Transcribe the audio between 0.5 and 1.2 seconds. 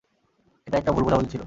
এটা একটা ভুল